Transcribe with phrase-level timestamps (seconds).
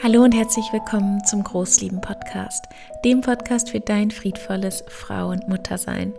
[0.00, 2.68] Hallo und herzlich willkommen zum Großlieben Podcast,
[3.04, 6.12] dem Podcast für dein friedvolles Frau- und Muttersein.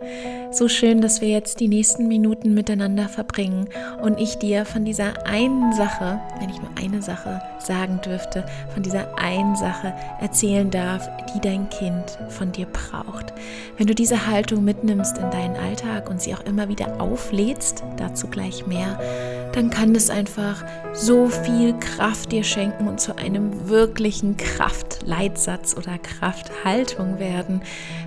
[0.51, 3.69] So schön, dass wir jetzt die nächsten Minuten miteinander verbringen
[4.01, 8.83] und ich dir von dieser einen Sache, wenn ich nur eine Sache sagen dürfte, von
[8.83, 13.33] dieser einen Sache erzählen darf, die dein Kind von dir braucht.
[13.77, 18.27] Wenn du diese Haltung mitnimmst in deinen Alltag und sie auch immer wieder auflädst, dazu
[18.27, 18.99] gleich mehr,
[19.53, 20.63] dann kann es einfach
[20.93, 27.61] so viel Kraft dir schenken und zu einem wirklichen Kraftleitsatz oder Krafthaltung werden,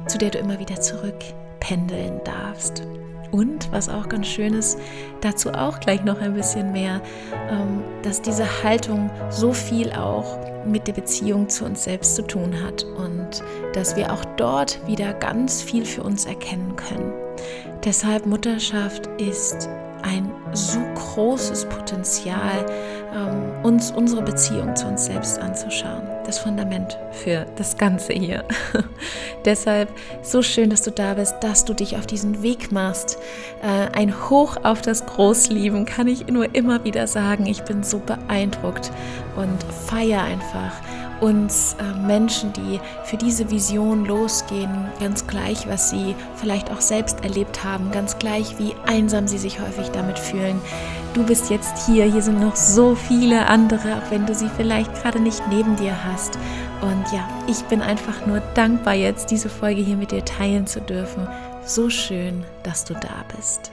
[0.07, 2.83] zu der du immer wieder zurückpendeln darfst.
[3.31, 4.79] Und was auch ganz schön ist,
[5.21, 7.01] dazu auch gleich noch ein bisschen mehr,
[7.51, 12.63] ähm, dass diese Haltung so viel auch mit der Beziehung zu uns selbst zu tun
[12.65, 13.43] hat und
[13.73, 17.13] dass wir auch dort wieder ganz viel für uns erkennen können.
[17.85, 19.69] Deshalb Mutterschaft ist
[20.07, 22.65] ein so großes Potenzial,
[23.15, 26.03] ähm, uns unsere Beziehung zu uns selbst anzuschauen.
[26.25, 28.45] Das Fundament für das Ganze hier.
[29.45, 29.89] Deshalb
[30.23, 33.19] so schön, dass du da bist, dass du dich auf diesen Weg machst.
[33.63, 37.47] Äh, ein Hoch auf das Großlieben kann ich nur immer wieder sagen.
[37.47, 38.91] Ich bin so beeindruckt
[39.37, 40.73] und feiere einfach
[41.21, 47.23] uns äh, Menschen, die für diese Vision losgehen, ganz gleich, was sie vielleicht auch selbst
[47.23, 50.61] erlebt haben, ganz gleich, wie einsam sie sich häufig damit fühlen.
[51.15, 54.93] Du bist jetzt hier, hier sind noch so viele andere, auch wenn du sie vielleicht
[54.95, 56.39] gerade nicht neben dir hast.
[56.83, 60.81] Und ja, ich bin einfach nur dankbar jetzt, diese Folge hier mit dir teilen zu
[60.81, 61.27] dürfen.
[61.65, 63.73] So schön, dass du da bist.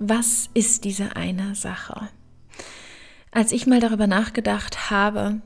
[0.00, 2.08] Was ist diese eine Sache?
[3.30, 5.40] Als ich mal darüber nachgedacht habe,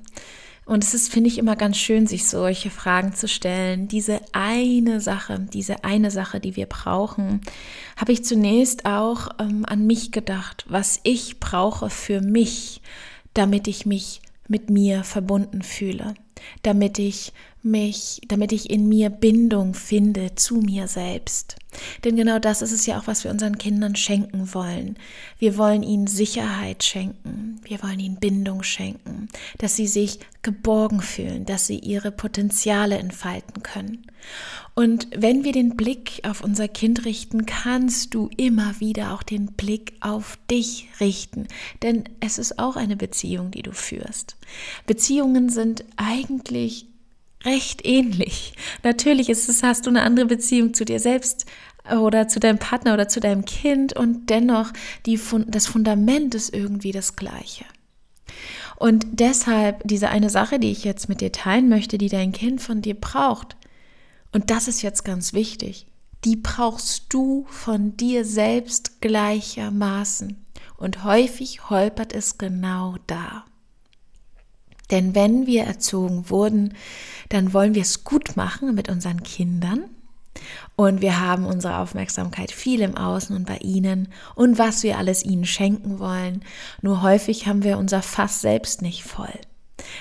[0.65, 3.89] und es ist, finde ich, immer ganz schön, sich solche Fragen zu stellen.
[3.89, 7.41] Diese eine Sache, diese eine Sache, die wir brauchen,
[7.97, 12.81] habe ich zunächst auch ähm, an mich gedacht, was ich brauche für mich,
[13.35, 16.15] damit ich mich mit mir verbunden fühle,
[16.63, 17.33] damit ich
[17.63, 21.57] mich, damit ich in mir Bindung finde zu mir selbst.
[22.05, 24.97] Denn genau das ist es ja auch, was wir unseren Kindern schenken wollen.
[25.39, 29.29] Wir wollen ihnen Sicherheit schenken, wir wollen ihnen Bindung schenken,
[29.59, 34.07] dass sie sich geborgen fühlen, dass sie ihre Potenziale entfalten können.
[34.75, 39.47] Und wenn wir den Blick auf unser Kind richten, kannst du immer wieder auch den
[39.47, 41.47] Blick auf dich richten,
[41.83, 44.37] denn es ist auch eine Beziehung, die du führst.
[44.87, 46.87] Beziehungen sind eigentlich
[47.45, 48.55] recht ähnlich.
[48.83, 51.47] Natürlich ist es, hast du eine andere Beziehung zu dir selbst
[51.91, 54.73] oder zu deinem Partner oder zu deinem Kind und dennoch
[55.07, 57.65] die, das Fundament ist irgendwie das gleiche.
[58.77, 62.61] Und deshalb diese eine Sache, die ich jetzt mit dir teilen möchte, die dein Kind
[62.61, 63.57] von dir braucht,
[64.33, 65.87] und das ist jetzt ganz wichtig,
[66.25, 70.43] die brauchst du von dir selbst gleichermaßen.
[70.77, 73.45] Und häufig holpert es genau da.
[74.93, 76.75] Denn wenn wir erzogen wurden,
[77.31, 79.85] dann wollen wir es gut machen mit unseren Kindern.
[80.77, 85.25] Und wir haben unsere Aufmerksamkeit viel im Außen und bei ihnen und was wir alles
[85.25, 86.43] ihnen schenken wollen.
[86.81, 89.33] Nur häufig haben wir unser Fass selbst nicht voll.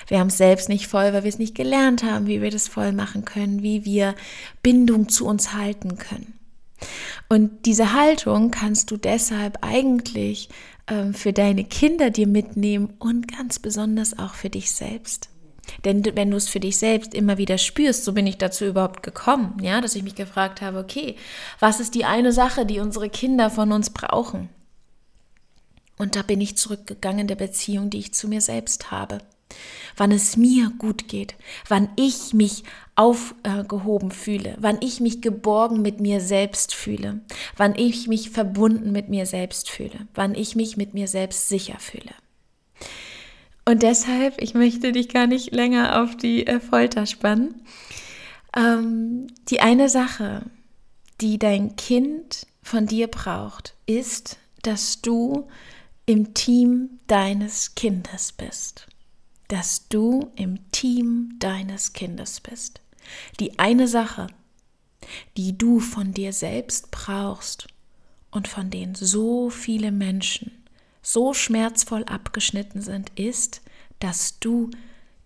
[0.06, 2.68] Wir haben es selbst nicht voll, weil wir es nicht gelernt haben, wie wir das
[2.68, 4.14] voll machen können, wie wir
[4.62, 6.34] Bindung zu uns halten können.
[7.28, 10.48] Und diese Haltung kannst du deshalb eigentlich
[11.12, 15.28] für deine Kinder dir mitnehmen und ganz besonders auch für dich selbst.
[15.84, 19.02] Denn wenn du es für dich selbst immer wieder spürst, so bin ich dazu überhaupt
[19.02, 21.16] gekommen, ja, dass ich mich gefragt habe, okay,
[21.60, 24.48] was ist die eine Sache, die unsere Kinder von uns brauchen?
[25.98, 29.20] Und da bin ich zurückgegangen in der Beziehung, die ich zu mir selbst habe
[29.96, 31.34] wann es mir gut geht,
[31.68, 32.64] wann ich mich
[32.94, 37.20] aufgehoben fühle, wann ich mich geborgen mit mir selbst fühle,
[37.56, 41.78] wann ich mich verbunden mit mir selbst fühle, wann ich mich mit mir selbst sicher
[41.78, 42.14] fühle.
[43.64, 47.62] Und deshalb, ich möchte dich gar nicht länger auf die äh, Folter spannen.
[48.56, 50.42] Ähm, die eine Sache,
[51.20, 55.46] die dein Kind von dir braucht, ist, dass du
[56.06, 58.88] im Team deines Kindes bist
[59.52, 62.80] dass du im Team deines Kindes bist.
[63.38, 64.28] Die eine Sache,
[65.36, 67.66] die du von dir selbst brauchst
[68.30, 70.52] und von denen so viele Menschen
[71.02, 73.60] so schmerzvoll abgeschnitten sind, ist,
[73.98, 74.70] dass du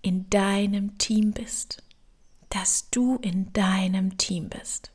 [0.03, 1.85] in deinem Team bist.
[2.49, 4.91] Dass du in deinem Team bist.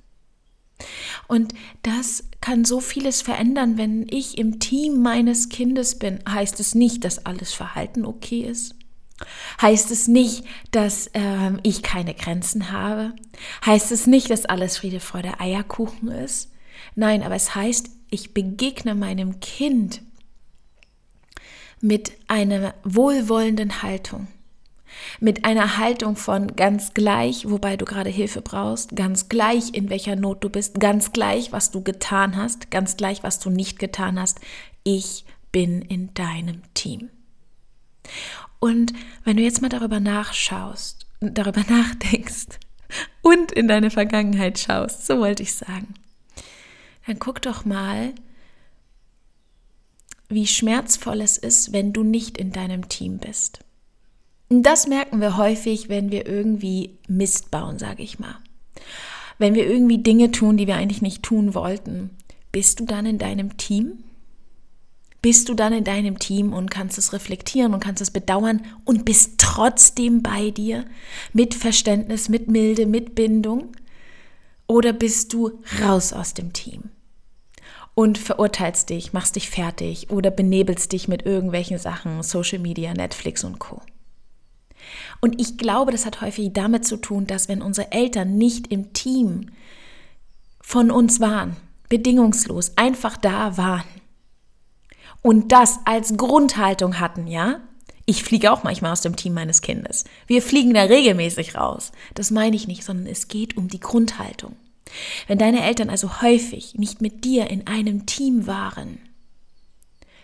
[1.30, 1.54] Und
[1.84, 6.20] das kann so vieles verändern, wenn ich im Team meines Kindes bin.
[6.28, 8.76] Heißt es nicht, dass alles Verhalten okay ist?
[9.62, 13.14] Heißt es nicht, dass äh, ich keine Grenzen habe?
[13.66, 16.52] Heißt es nicht, dass alles Friede, Freude, Eierkuchen ist?
[16.96, 20.02] Nein, aber es heißt, ich begegne meinem Kind
[21.82, 24.28] mit einer wohlwollenden Haltung.
[25.20, 30.16] Mit einer Haltung von ganz gleich, wobei du gerade Hilfe brauchst, ganz gleich, in welcher
[30.16, 34.20] Not du bist, ganz gleich, was du getan hast, ganz gleich, was du nicht getan
[34.20, 34.40] hast.
[34.84, 37.10] Ich bin in deinem Team.
[38.62, 38.94] Und
[39.26, 42.60] wenn du jetzt mal darüber nachschaust, darüber nachdenkst
[43.22, 45.96] und in deine Vergangenheit schaust, so wollte ich sagen,
[47.08, 48.14] dann guck doch mal,
[50.30, 53.60] wie schmerzvoll es ist, wenn du nicht in deinem Team bist.
[54.48, 58.38] Und das merken wir häufig, wenn wir irgendwie Mist bauen, sage ich mal.
[59.40, 62.12] Wenn wir irgendwie Dinge tun, die wir eigentlich nicht tun wollten.
[62.52, 64.04] Bist du dann in deinem Team?
[65.22, 69.06] Bist du dann in deinem Team und kannst es reflektieren und kannst es bedauern und
[69.06, 70.86] bist trotzdem bei dir
[71.32, 73.76] mit Verständnis, mit Milde, mit Bindung?
[74.66, 76.90] Oder bist du raus aus dem Team?
[77.94, 83.44] und verurteilst dich, machst dich fertig oder benebelst dich mit irgendwelchen Sachen, Social Media, Netflix
[83.44, 83.82] und Co.
[85.20, 88.94] Und ich glaube, das hat häufig damit zu tun, dass wenn unsere Eltern nicht im
[88.94, 89.52] Team
[90.62, 91.58] von uns waren,
[91.90, 93.84] bedingungslos, einfach da waren
[95.22, 97.60] und das als Grundhaltung hatten, ja?
[98.06, 100.04] Ich fliege auch manchmal aus dem Team meines Kindes.
[100.28, 101.92] Wir fliegen da regelmäßig raus.
[102.16, 104.56] Das meine ich nicht, sondern es geht um die Grundhaltung.
[105.28, 109.00] Wenn deine Eltern also häufig nicht mit dir in einem Team waren,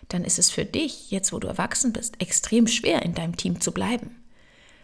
[0.10, 3.62] dann ist es für dich, jetzt wo du erwachsen bist, extrem schwer, in deinem Team
[3.62, 4.24] zu bleiben.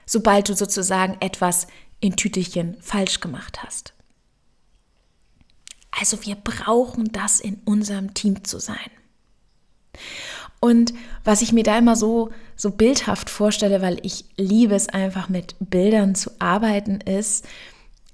[0.06, 1.68] Sobald du sozusagen etwas
[2.00, 3.94] in Tütelchen falsch gemacht hast.
[5.92, 8.92] Also wir brauchen das in unserem Team zu sein.
[10.60, 10.94] Und
[11.26, 15.56] was ich mir da immer so, so bildhaft vorstelle, weil ich liebe es einfach mit
[15.60, 17.46] Bildern zu arbeiten, ist,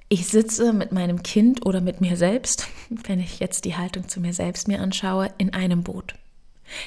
[0.09, 4.19] ich sitze mit meinem Kind oder mit mir selbst, wenn ich jetzt die Haltung zu
[4.19, 6.15] mir selbst mir anschaue, in einem Boot.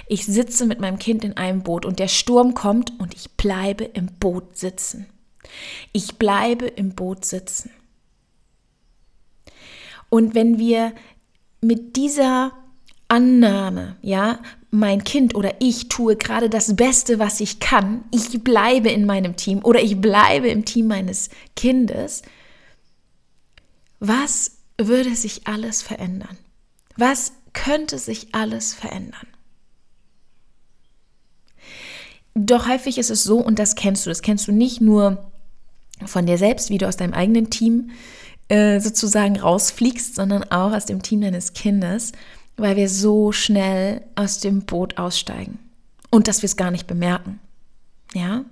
[0.09, 3.85] Ich sitze mit meinem Kind in einem Boot und der Sturm kommt und ich bleibe
[3.85, 5.07] im Boot sitzen.
[5.93, 7.71] Ich bleibe im Boot sitzen.
[10.09, 10.93] Und wenn wir
[11.61, 12.53] mit dieser
[13.13, 14.39] Annahme, ja,
[14.71, 19.37] mein Kind oder ich tue gerade das Beste, was ich kann, ich bleibe in meinem
[19.37, 22.23] Team oder ich bleibe im Team meines Kindes,
[24.01, 26.39] was würde sich alles verändern?
[26.97, 29.27] Was könnte sich alles verändern?
[32.35, 35.31] Doch häufig ist es so, und das kennst du, das kennst du nicht nur
[36.07, 37.91] von dir selbst, wie du aus deinem eigenen Team
[38.49, 42.13] äh, sozusagen rausfliegst, sondern auch aus dem Team deines Kindes,
[42.57, 45.59] weil wir so schnell aus dem Boot aussteigen
[46.11, 47.41] und dass wir es gar nicht bemerken.
[48.15, 48.45] Ja?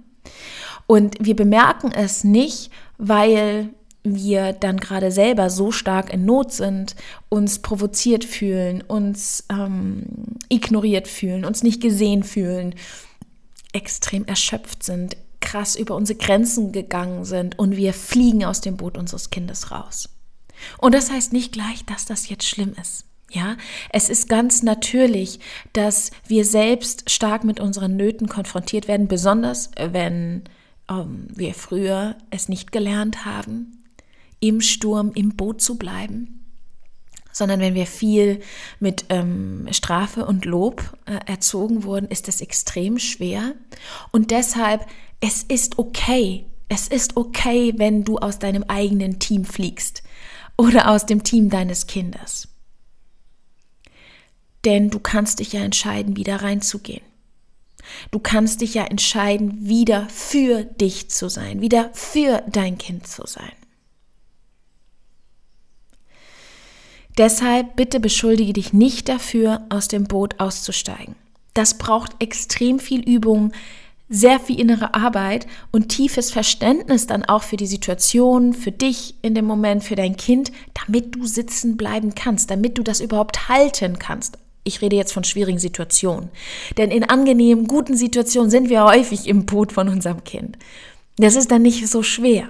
[0.87, 3.71] Und wir bemerken es nicht, weil
[4.03, 6.97] wir dann gerade selber so stark in Not sind,
[7.29, 10.07] uns provoziert fühlen, uns ähm,
[10.49, 12.75] ignoriert fühlen, uns nicht gesehen fühlen,
[13.73, 18.97] extrem erschöpft sind, krass über unsere Grenzen gegangen sind und wir fliegen aus dem Boot
[18.97, 20.09] unseres Kindes raus.
[20.79, 23.05] Und das heißt nicht gleich, dass das jetzt schlimm ist.
[23.33, 23.57] Ja,
[23.91, 25.39] es ist ganz natürlich,
[25.73, 30.43] dass wir selbst stark mit unseren Nöten konfrontiert werden, besonders wenn
[30.91, 33.85] ähm, wir früher es nicht gelernt haben,
[34.41, 36.45] im Sturm im Boot zu bleiben,
[37.31, 38.41] sondern wenn wir viel
[38.81, 43.55] mit ähm, Strafe und Lob äh, erzogen wurden, ist das extrem schwer.
[44.11, 44.85] Und deshalb,
[45.21, 50.03] es ist okay, es ist okay, wenn du aus deinem eigenen Team fliegst
[50.57, 52.50] oder aus dem Team deines Kindes.
[54.65, 57.03] Denn du kannst dich ja entscheiden, wieder reinzugehen.
[58.11, 63.27] Du kannst dich ja entscheiden, wieder für dich zu sein, wieder für dein Kind zu
[63.27, 63.53] sein.
[67.19, 71.17] Deshalb bitte beschuldige dich nicht dafür, aus dem Boot auszusteigen.
[71.55, 73.53] Das braucht extrem viel Übung,
[74.09, 79.35] sehr viel innere Arbeit und tiefes Verständnis dann auch für die Situation, für dich in
[79.35, 83.99] dem Moment, für dein Kind, damit du sitzen bleiben kannst, damit du das überhaupt halten
[83.99, 84.39] kannst.
[84.65, 86.31] Ich rede jetzt von schwierigen Situationen.
[86.77, 90.59] Denn in angenehmen, guten Situationen sind wir häufig im Boot von unserem Kind.
[91.17, 92.49] Das ist dann nicht so schwer.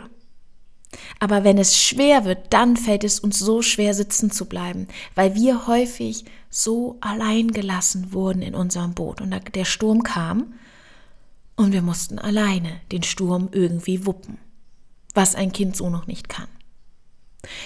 [1.18, 5.34] Aber wenn es schwer wird, dann fällt es uns so schwer sitzen zu bleiben, weil
[5.34, 10.54] wir häufig so allein gelassen wurden in unserem Boot und der Sturm kam
[11.54, 14.38] und wir mussten alleine den Sturm irgendwie wuppen,
[15.14, 16.48] was ein Kind so noch nicht kann.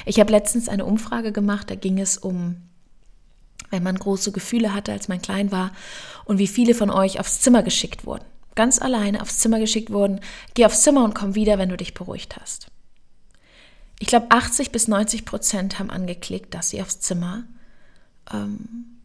[0.04, 2.56] Ich habe letztens eine Umfrage gemacht, da ging es um,
[3.74, 5.72] wenn man große Gefühle hatte, als man klein war
[6.24, 8.24] und wie viele von euch aufs Zimmer geschickt wurden.
[8.54, 10.20] Ganz alleine aufs Zimmer geschickt wurden.
[10.54, 12.68] Geh aufs Zimmer und komm wieder, wenn du dich beruhigt hast.
[13.98, 17.44] Ich glaube, 80 bis 90 Prozent haben angeklickt, dass sie aufs Zimmer
[18.32, 19.00] ähm,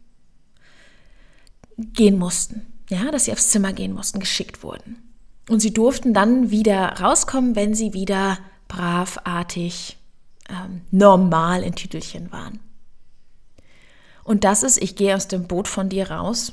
[1.76, 2.66] gehen mussten.
[2.88, 4.96] ja, dass sie aufs Zimmer gehen mussten, geschickt wurden.
[5.48, 9.96] Und sie durften dann wieder rauskommen, wenn sie wieder bravartig,
[10.48, 12.60] ähm, normal in Tütelchen waren.
[14.30, 16.52] Und das ist, ich gehe aus dem Boot von dir raus.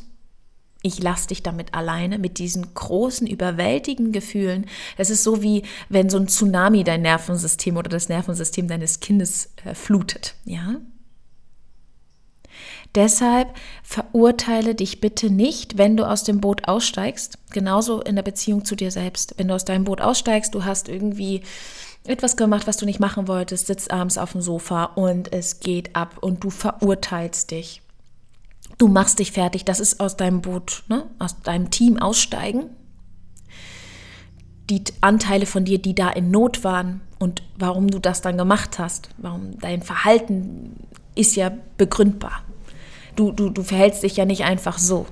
[0.82, 4.66] Ich lasse dich damit alleine, mit diesen großen, überwältigenden Gefühlen.
[4.98, 9.52] Es ist so wie, wenn so ein Tsunami dein Nervensystem oder das Nervensystem deines Kindes
[9.64, 10.34] äh, flutet.
[10.44, 10.78] Ja?
[12.96, 13.54] Deshalb
[13.84, 17.38] verurteile dich bitte nicht, wenn du aus dem Boot aussteigst.
[17.52, 19.36] Genauso in der Beziehung zu dir selbst.
[19.38, 21.44] Wenn du aus deinem Boot aussteigst, du hast irgendwie
[22.08, 25.96] etwas gemacht, was du nicht machen wolltest, sitzt abends auf dem Sofa und es geht
[25.96, 27.82] ab und du verurteilst dich.
[28.78, 31.06] Du machst dich fertig, das ist aus deinem Boot, ne?
[31.20, 32.70] aus deinem Team aussteigen.
[34.70, 38.80] Die Anteile von dir, die da in Not waren und warum du das dann gemacht
[38.80, 42.44] hast, warum dein Verhalten ist ja begründbar.
[43.16, 45.08] Du, du, du verhältst dich ja nicht einfach so.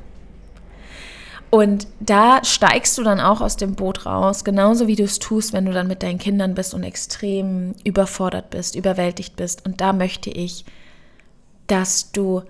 [1.56, 5.54] Und da steigst du dann auch aus dem Boot raus, genauso wie du es tust,
[5.54, 9.66] wenn du dann mit deinen Kindern bist und extrem überfordert bist, überwältigt bist.
[9.66, 10.66] Und da möchte ich,
[11.68, 12.42] dass du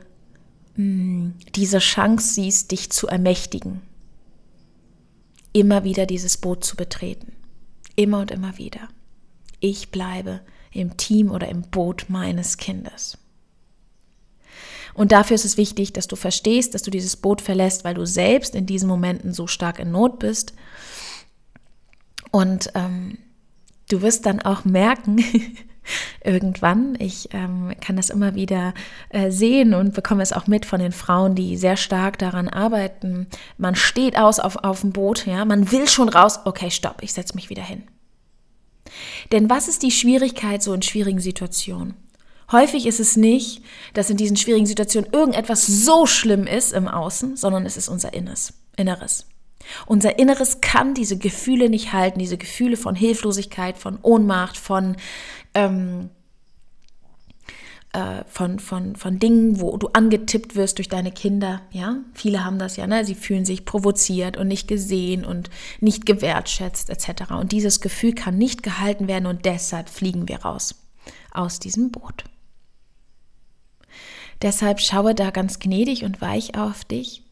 [0.76, 3.84] mh, hm, diese Chance siehst, dich zu ermächtigen.
[5.54, 7.34] Immer wieder dieses Boot zu betreten.
[7.96, 8.88] Immer und immer wieder.
[9.60, 13.20] Ich bleibe im Team oder im Boot meines Kindes.
[14.96, 18.06] Und dafür ist es wichtig, dass du verstehst, dass du dieses Boot verlässt, weil du
[18.06, 20.54] selbst in diesen Momenten so stark in Not bist.
[22.32, 23.18] Und ähm,
[23.90, 25.24] du wirst dann auch merken,
[26.24, 28.74] irgendwann, ich ähm, kann das immer wieder
[29.10, 33.28] äh, sehen und bekomme es auch mit von den Frauen, die sehr stark daran arbeiten.
[33.58, 37.14] Man steht aus auf, auf dem Boot, ja, man will schon raus, okay, stopp, ich
[37.14, 37.84] setze mich wieder hin.
[39.34, 41.96] Denn was ist die Schwierigkeit so in schwierigen Situationen?
[42.52, 47.38] Häufig ist es nicht, dass in diesen schwierigen Situationen irgendetwas so schlimm ist im Außen,
[47.38, 48.54] sondern es ist unser Inneres.
[48.78, 49.26] Inneres.
[49.86, 54.96] Unser Inneres kann diese Gefühle nicht halten, diese Gefühle von Hilflosigkeit, von Ohnmacht, von,
[55.56, 56.10] ähm,
[57.94, 61.62] äh, von, von, von Dingen, wo du angetippt wirst durch deine Kinder.
[61.72, 63.06] Ja, viele haben das ja, ne?
[63.06, 65.50] Sie fühlen sich provoziert und nicht gesehen und
[65.80, 67.32] nicht gewertschätzt etc.
[67.32, 70.76] Und dieses Gefühl kann nicht gehalten werden und deshalb fliegen wir raus
[71.32, 72.24] aus diesem Boot.
[74.46, 77.24] Deshalb schaue da ganz gnädig und weich auf dich.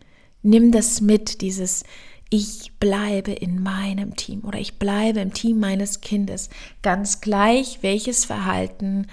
[0.42, 1.84] Nimm das mit, dieses
[2.32, 6.50] ich bleibe in meinem Team oder ich bleibe im Team meines Kindes,
[6.82, 9.06] ganz gleich, welches Verhalten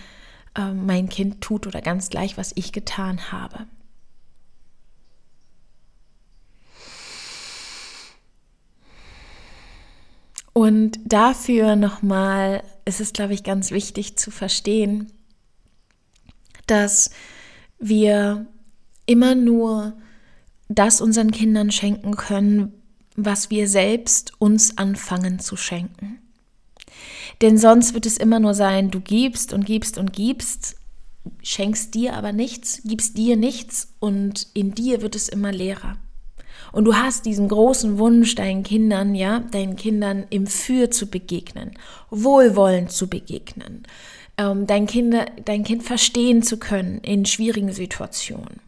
[0.57, 3.67] äh, mein Kind tut oder ganz gleich, was ich getan habe.
[10.55, 15.13] Und dafür nochmal ist es, glaube ich, ganz wichtig zu verstehen,
[16.67, 17.11] dass
[17.81, 18.47] wir
[19.07, 19.95] immer nur
[20.69, 22.73] das unseren Kindern schenken können,
[23.17, 26.21] was wir selbst uns anfangen zu schenken.
[27.41, 30.77] Denn sonst wird es immer nur sein, du gibst und gibst und gibst,
[31.43, 35.97] schenkst dir aber nichts, gibst dir nichts und in dir wird es immer leerer.
[36.73, 41.73] Und du hast diesen großen Wunsch, deinen Kindern, ja, deinen Kindern im Für zu begegnen,
[42.11, 43.83] wohlwollend zu begegnen,
[44.41, 48.61] ähm, dein, Kinder, dein Kind verstehen zu können in schwierigen Situationen.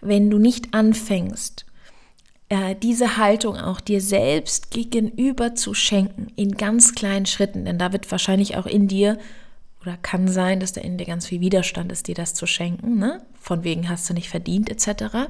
[0.00, 1.64] Wenn du nicht anfängst,
[2.48, 7.92] äh, diese Haltung auch dir selbst gegenüber zu schenken, in ganz kleinen Schritten, denn da
[7.92, 9.18] wird wahrscheinlich auch in dir
[9.82, 12.98] oder kann sein, dass da in dir ganz viel Widerstand ist, dir das zu schenken,
[12.98, 13.22] ne?
[13.40, 15.28] von wegen hast du nicht verdient etc.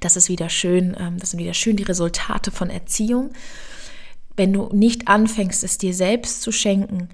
[0.00, 3.30] Das ist wieder schön, ähm, das sind wieder schön die Resultate von Erziehung.
[4.36, 7.08] Wenn du nicht anfängst, es dir selbst zu schenken,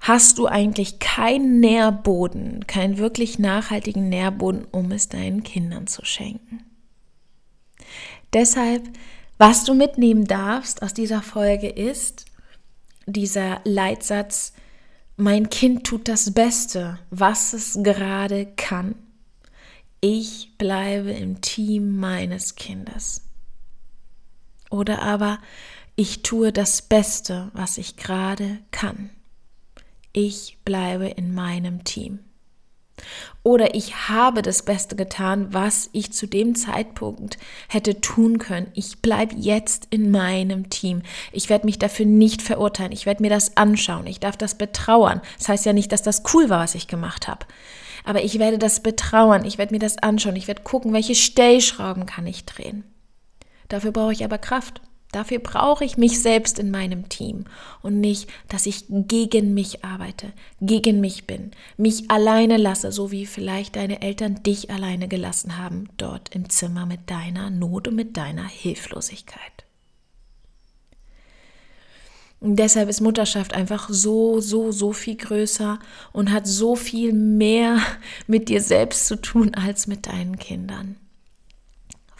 [0.00, 6.64] hast du eigentlich keinen Nährboden, keinen wirklich nachhaltigen Nährboden, um es deinen Kindern zu schenken.
[8.32, 8.82] Deshalb,
[9.36, 12.24] was du mitnehmen darfst aus dieser Folge ist
[13.06, 14.54] dieser Leitsatz,
[15.16, 18.94] mein Kind tut das Beste, was es gerade kann.
[20.00, 23.22] Ich bleibe im Team meines Kindes.
[24.70, 25.40] Oder aber
[25.96, 29.10] ich tue das Beste, was ich gerade kann
[30.12, 32.20] ich bleibe in meinem Team.
[33.42, 37.38] Oder ich habe das Beste getan, was ich zu dem Zeitpunkt
[37.68, 38.70] hätte tun können.
[38.74, 41.02] Ich bleibe jetzt in meinem Team.
[41.32, 42.92] Ich werde mich dafür nicht verurteilen.
[42.92, 44.06] Ich werde mir das anschauen.
[44.06, 45.22] Ich darf das betrauern.
[45.38, 47.46] Das heißt ja nicht, dass das cool war, was ich gemacht habe.
[48.04, 49.44] Aber ich werde das betrauern.
[49.44, 50.36] Ich werde mir das anschauen.
[50.36, 52.84] Ich werde gucken, welche Stellschrauben kann ich drehen.
[53.68, 54.82] Dafür brauche ich aber Kraft.
[55.12, 57.44] Dafür brauche ich mich selbst in meinem Team
[57.82, 63.26] und nicht, dass ich gegen mich arbeite, gegen mich bin, mich alleine lasse, so wie
[63.26, 68.16] vielleicht deine Eltern dich alleine gelassen haben, dort im Zimmer mit deiner Not und mit
[68.16, 69.64] deiner Hilflosigkeit.
[72.38, 75.78] Und deshalb ist Mutterschaft einfach so, so, so viel größer
[76.12, 77.78] und hat so viel mehr
[78.26, 80.96] mit dir selbst zu tun als mit deinen Kindern.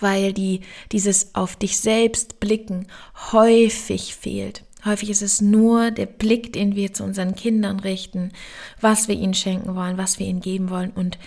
[0.01, 0.61] Weil die,
[0.93, 2.87] dieses auf dich selbst blicken
[3.33, 4.65] häufig fehlt.
[4.85, 8.33] Häufig ist es nur der Blick, den wir zu unseren Kindern richten,
[8.81, 10.91] was wir ihnen schenken wollen, was wir ihnen geben wollen.
[10.91, 11.19] Und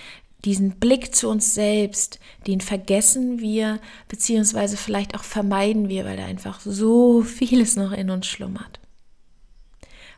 [0.43, 6.25] diesen Blick zu uns selbst, den vergessen wir, beziehungsweise vielleicht auch vermeiden wir, weil da
[6.25, 8.79] einfach so vieles noch in uns schlummert.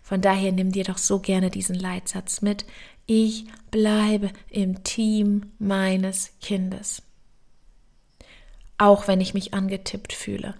[0.01, 2.65] Von daher nimm dir doch so gerne diesen Leitsatz mit.
[3.07, 7.01] Ich bleibe im Team meines Kindes.
[8.77, 10.55] Auch wenn ich mich angetippt fühle,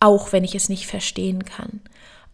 [0.00, 1.80] auch wenn ich es nicht verstehen kann.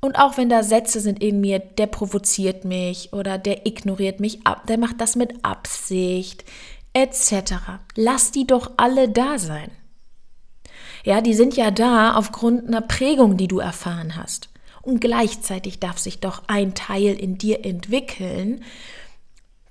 [0.00, 4.46] Und auch wenn da Sätze sind in mir, der provoziert mich oder der ignoriert mich
[4.46, 6.44] ab, der macht das mit Absicht,
[6.92, 7.54] etc.
[7.96, 9.70] Lass die doch alle da sein.
[11.04, 14.48] Ja, die sind ja da aufgrund einer Prägung, die du erfahren hast.
[14.82, 18.62] Und gleichzeitig darf sich doch ein Teil in dir entwickeln.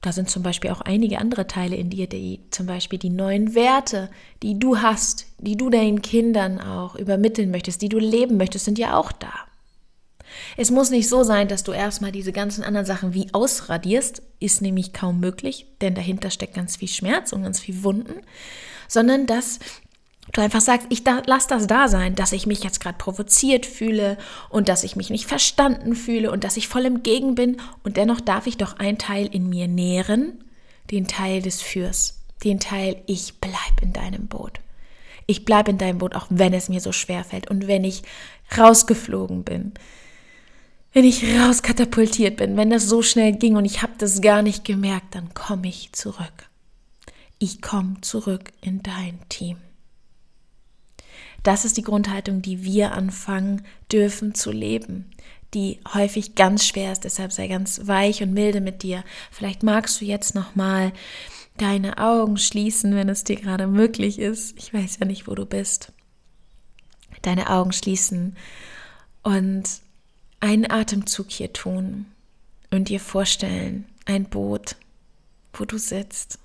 [0.06, 3.56] Da sind zum Beispiel auch einige andere Teile in dir, die zum Beispiel die neuen
[3.56, 4.12] Werte,
[4.44, 8.78] die du hast, die du deinen Kindern auch übermitteln möchtest, die du leben möchtest, sind
[8.78, 9.34] ja auch da.
[10.58, 14.62] Es muss nicht so sein, dass du erstmal diese ganzen anderen Sachen wie ausradierst, ist
[14.62, 18.22] nämlich kaum möglich, denn dahinter steckt ganz viel Schmerz und ganz viel Wunden,
[18.88, 19.58] sondern dass
[20.34, 23.66] du einfach sagst, ich da, lass das da sein, dass ich mich jetzt gerade provoziert
[23.66, 24.18] fühle
[24.50, 27.98] und dass ich mich nicht verstanden fühle und dass ich voll im Gegen bin und
[27.98, 30.44] dennoch darf ich doch einen Teil in mir nähren,
[30.92, 34.60] den Teil des Fürs, den Teil ich bleib in deinem Boot.
[35.28, 38.04] Ich bleib in deinem Boot, auch wenn es mir so schwer fällt und wenn ich
[38.56, 39.74] rausgeflogen bin.
[40.94, 44.64] Wenn ich rauskatapultiert bin, wenn das so schnell ging und ich habe das gar nicht
[44.64, 46.50] gemerkt, dann komme ich zurück.
[47.38, 49.58] Ich komme zurück in dein Team.
[51.46, 55.12] Das ist die Grundhaltung, die wir anfangen dürfen zu leben,
[55.54, 57.04] die häufig ganz schwer ist.
[57.04, 59.04] Deshalb sei ganz weich und milde mit dir.
[59.30, 60.92] Vielleicht magst du jetzt noch mal
[61.58, 64.58] deine Augen schließen, wenn es dir gerade möglich ist.
[64.58, 65.94] Ich weiß ja nicht, wo du bist.
[67.22, 68.36] Deine Augen schließen
[69.22, 69.70] und
[70.40, 72.08] einen Atemzug hier tun
[72.72, 74.78] und dir vorstellen, ein Boot,
[75.54, 76.40] wo du sitzt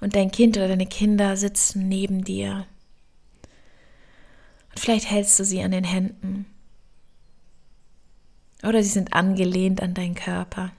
[0.00, 2.66] und dein Kind oder deine Kinder sitzen neben dir
[4.76, 6.46] Vielleicht hältst du sie an den Händen.
[8.62, 10.72] Oder sie sind angelehnt an deinen Körper.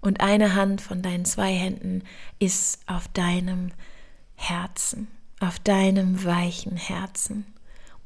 [0.00, 2.02] Und eine Hand von deinen zwei Händen
[2.38, 3.72] ist auf deinem
[4.34, 5.08] Herzen,
[5.40, 7.46] auf deinem weichen Herzen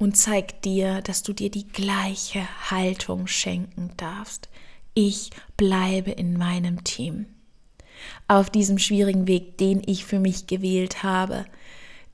[0.01, 4.49] und zeigt dir, dass du dir die gleiche Haltung schenken darfst.
[4.95, 7.27] Ich bleibe in meinem Team.
[8.27, 11.45] Auf diesem schwierigen Weg, den ich für mich gewählt habe,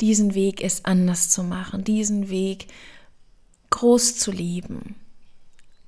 [0.01, 2.67] diesen Weg es anders zu machen, diesen Weg
[3.69, 4.95] groß zu leben,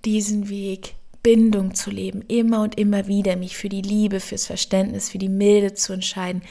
[0.05, 5.09] diesen Weg Bindung zu leben, immer und immer wieder mich für die Liebe, fürs Verständnis,
[5.09, 6.41] für die Milde zu entscheiden.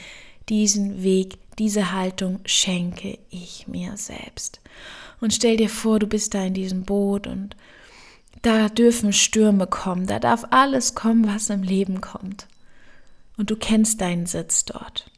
[0.47, 4.61] Diesen Weg, diese Haltung schenke ich mir selbst.
[5.19, 7.55] Und stell dir vor, du bist da in diesem Boot und
[8.41, 12.47] da dürfen Stürme kommen, da darf alles kommen, was im Leben kommt.
[13.37, 15.09] Und du kennst deinen Sitz dort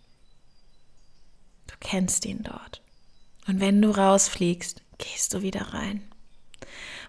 [1.81, 2.81] kennst ihn dort.
[3.47, 6.01] Und wenn du rausfliegst, gehst du wieder rein.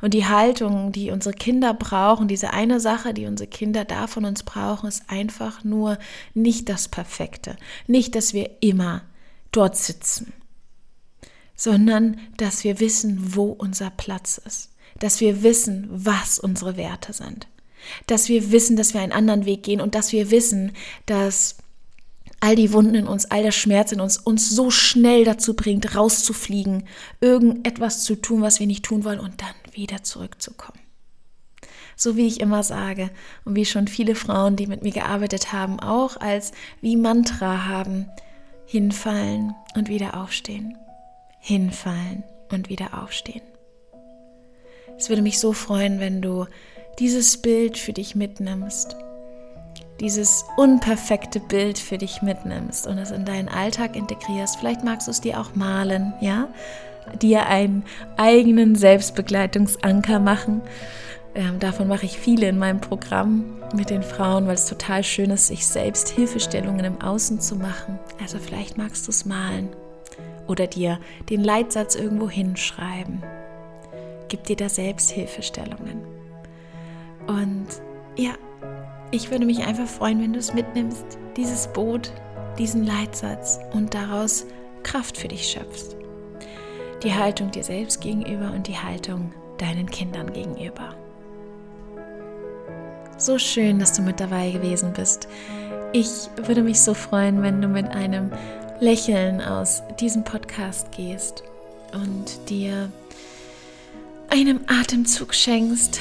[0.01, 4.25] Und die Haltung, die unsere Kinder brauchen, diese eine Sache, die unsere Kinder da von
[4.25, 5.97] uns brauchen, ist einfach nur
[6.35, 7.57] nicht das Perfekte.
[7.87, 9.03] Nicht, dass wir immer
[9.53, 10.33] dort sitzen,
[11.55, 14.71] sondern dass wir wissen, wo unser Platz ist.
[14.99, 17.47] Dass wir wissen, was unsere Werte sind.
[18.09, 20.73] Dass wir wissen, dass wir einen anderen Weg gehen und dass wir wissen,
[21.07, 21.59] dass
[22.43, 25.95] all die Wunden in uns, all der Schmerz in uns, uns so schnell dazu bringt,
[25.95, 26.89] rauszufliegen,
[27.21, 30.81] irgendetwas zu tun, was wir nicht tun wollen und dann wieder zurückzukommen.
[31.95, 33.11] So wie ich immer sage
[33.45, 36.51] und wie schon viele Frauen, die mit mir gearbeitet haben, auch als
[36.81, 38.09] wie Mantra haben,
[38.67, 40.77] hinfallen und wieder aufstehen,
[41.39, 43.43] hinfallen und wieder aufstehen.
[44.99, 46.47] Es würde mich so freuen, wenn du
[46.99, 48.97] dieses Bild für dich mitnimmst
[50.01, 54.57] dieses unperfekte Bild für dich mitnimmst und es in deinen Alltag integrierst.
[54.57, 56.49] Vielleicht magst du es dir auch malen, ja?
[57.21, 57.85] Dir einen
[58.17, 60.63] eigenen Selbstbegleitungsanker machen.
[61.35, 65.31] Ähm, davon mache ich viele in meinem Programm mit den Frauen, weil es total schön
[65.31, 67.99] ist, sich selbst Hilfestellungen im Außen zu machen.
[68.21, 69.71] Also vielleicht magst du es malen
[70.47, 70.99] oder dir
[71.31, 73.23] den Leitsatz irgendwo hinschreiben.
[74.29, 76.01] gibt dir da Selbsthilfestellungen.
[77.27, 77.67] Und
[78.17, 78.33] ja,
[79.13, 81.05] ich würde mich einfach freuen, wenn du es mitnimmst,
[81.37, 82.11] dieses Boot,
[82.59, 84.47] diesen Leitsatz und daraus
[84.83, 85.97] Kraft für dich schöpfst.
[87.03, 90.95] Die Haltung dir selbst gegenüber und die Haltung deinen Kindern gegenüber.
[93.19, 95.29] So schön, dass du mit dabei gewesen bist.
[95.93, 98.33] Ich würde mich so freuen, wenn du mit einem
[98.81, 101.45] Lächeln aus diesem Podcast gehst
[101.93, 102.91] und dir
[104.31, 106.01] einen Atemzug schenkst,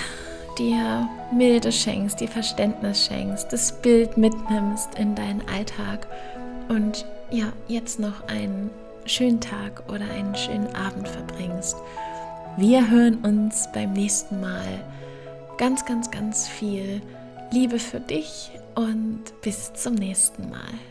[0.62, 6.08] dir Milde schenkst, dir Verständnis schenkst, das Bild mitnimmst in deinen Alltag
[6.70, 8.70] und ja, jetzt noch einen
[9.06, 11.78] schönen Tag oder einen schönen Abend verbringst.
[12.58, 14.84] Wir hören uns beim nächsten Mal.
[15.58, 17.02] Ganz, ganz, ganz viel
[17.52, 20.91] Liebe für dich und bis zum nächsten Mal.